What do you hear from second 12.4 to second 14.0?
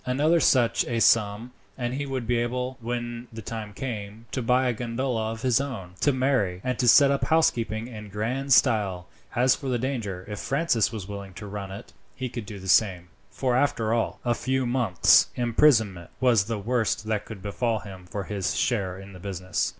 do the same; for after